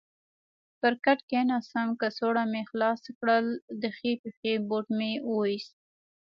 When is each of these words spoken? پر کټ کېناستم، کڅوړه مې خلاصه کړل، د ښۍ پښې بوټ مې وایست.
پر 0.79 0.93
کټ 1.05 1.19
کېناستم، 1.29 1.87
کڅوړه 2.01 2.43
مې 2.51 2.61
خلاصه 2.69 3.09
کړل، 3.19 3.45
د 3.81 3.83
ښۍ 3.97 4.13
پښې 4.21 4.53
بوټ 4.67 4.85
مې 4.97 5.11
وایست. 5.31 5.73